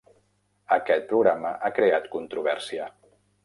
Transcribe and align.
Aquest 0.77 1.05
programa 1.11 1.53
ha 1.69 1.73
creat 1.77 2.11
controvèrsia. 2.19 2.93